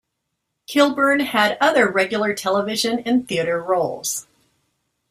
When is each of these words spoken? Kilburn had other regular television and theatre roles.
Kilburn 0.65 1.19
had 1.19 1.59
other 1.61 1.87
regular 1.87 2.33
television 2.33 2.97
and 3.01 3.27
theatre 3.27 3.61
roles. 3.61 4.25